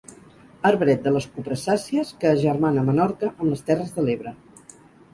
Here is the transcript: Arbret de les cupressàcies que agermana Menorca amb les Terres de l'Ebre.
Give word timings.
Arbret 0.69 1.03
de 1.07 1.13
les 1.17 1.27
cupressàcies 1.35 2.15
que 2.23 2.33
agermana 2.33 2.89
Menorca 2.91 3.33
amb 3.37 3.49
les 3.55 3.67
Terres 3.71 3.97
de 4.01 4.11
l'Ebre. 4.11 4.37